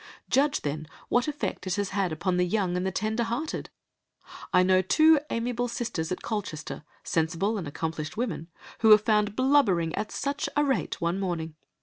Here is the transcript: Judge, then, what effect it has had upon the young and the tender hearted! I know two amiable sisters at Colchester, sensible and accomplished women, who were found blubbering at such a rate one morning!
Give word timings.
Judge, 0.31 0.61
then, 0.61 0.87
what 1.09 1.27
effect 1.27 1.67
it 1.67 1.75
has 1.75 1.89
had 1.91 2.11
upon 2.11 2.37
the 2.37 2.43
young 2.43 2.75
and 2.75 2.87
the 2.87 2.91
tender 2.91 3.21
hearted! 3.21 3.69
I 4.51 4.63
know 4.63 4.81
two 4.81 5.19
amiable 5.29 5.67
sisters 5.67 6.11
at 6.11 6.23
Colchester, 6.23 6.83
sensible 7.03 7.55
and 7.55 7.67
accomplished 7.67 8.17
women, 8.17 8.47
who 8.79 8.89
were 8.89 8.97
found 8.97 9.35
blubbering 9.35 9.93
at 9.93 10.11
such 10.11 10.49
a 10.57 10.63
rate 10.63 10.99
one 11.01 11.19
morning! 11.19 11.53